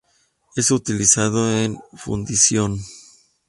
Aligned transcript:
Es 0.55 0.71
utilizado 0.71 1.55
en 1.55 1.77
fundición. 1.93 2.79